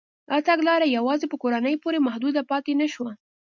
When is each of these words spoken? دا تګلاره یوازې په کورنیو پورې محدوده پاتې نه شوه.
دا 0.29 0.37
تګلاره 0.47 0.87
یوازې 0.97 1.25
په 1.29 1.37
کورنیو 1.41 1.81
پورې 1.83 1.99
محدوده 2.07 2.41
پاتې 2.51 2.71
نه 2.81 2.87
شوه. 2.93 3.11